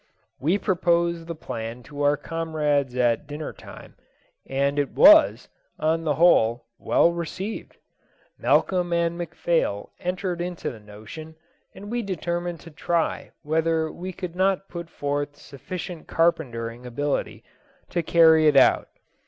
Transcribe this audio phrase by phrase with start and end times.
[0.39, 3.97] We proposed the plan to our comrades at dinner time,
[4.49, 7.77] and it was, on the whole, well received.
[8.39, 11.35] Malcolm and McPhail entered into the notion,
[11.75, 17.43] and we determined to try whether we could not put forth sufficient carpentering ability
[17.91, 18.87] to carry it out.